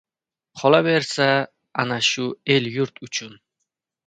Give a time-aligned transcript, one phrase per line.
[0.61, 1.27] Qola bersa,
[1.83, 2.25] ana shu
[2.57, 3.33] el-yurt uchun!